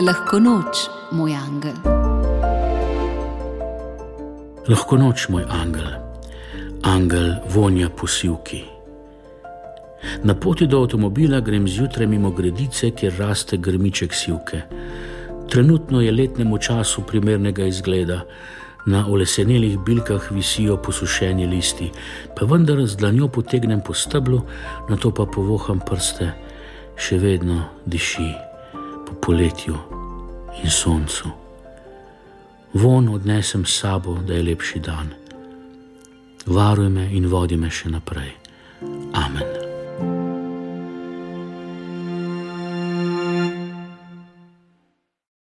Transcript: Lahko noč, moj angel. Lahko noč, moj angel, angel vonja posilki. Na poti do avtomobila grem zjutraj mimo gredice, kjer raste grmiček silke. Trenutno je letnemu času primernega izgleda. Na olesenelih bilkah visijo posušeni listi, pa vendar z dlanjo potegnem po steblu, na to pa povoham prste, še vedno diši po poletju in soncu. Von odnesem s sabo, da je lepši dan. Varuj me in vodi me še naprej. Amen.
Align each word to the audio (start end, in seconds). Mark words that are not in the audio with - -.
Lahko 0.00 0.38
noč, 0.40 0.86
moj 1.12 1.34
angel. 1.36 1.74
Lahko 4.68 4.96
noč, 4.96 5.26
moj 5.28 5.44
angel, 5.44 5.90
angel 6.88 7.34
vonja 7.52 7.90
posilki. 7.92 8.62
Na 10.24 10.32
poti 10.34 10.64
do 10.66 10.80
avtomobila 10.80 11.42
grem 11.44 11.68
zjutraj 11.68 12.08
mimo 12.08 12.30
gredice, 12.30 12.94
kjer 12.96 13.18
raste 13.18 13.60
grmiček 13.60 14.16
silke. 14.16 14.62
Trenutno 15.52 16.00
je 16.00 16.12
letnemu 16.12 16.58
času 16.58 17.04
primernega 17.04 17.68
izgleda. 17.68 18.22
Na 18.86 19.04
olesenelih 19.04 19.78
bilkah 19.84 20.32
visijo 20.32 20.78
posušeni 20.80 21.46
listi, 21.46 21.90
pa 22.36 22.48
vendar 22.48 22.80
z 22.86 22.96
dlanjo 22.96 23.28
potegnem 23.28 23.84
po 23.84 23.94
steblu, 23.94 24.40
na 24.88 24.96
to 24.96 25.12
pa 25.12 25.28
povoham 25.28 25.84
prste, 25.84 26.32
še 26.96 27.20
vedno 27.20 27.66
diši 27.84 28.32
po 29.04 29.20
poletju 29.20 29.89
in 30.62 30.70
soncu. 30.70 31.28
Von 32.72 33.08
odnesem 33.08 33.66
s 33.66 33.78
sabo, 33.78 34.18
da 34.26 34.34
je 34.34 34.42
lepši 34.42 34.78
dan. 34.78 35.14
Varuj 36.46 36.88
me 36.88 37.08
in 37.12 37.26
vodi 37.26 37.56
me 37.56 37.70
še 37.70 37.90
naprej. 37.90 38.32
Amen. 39.12 39.59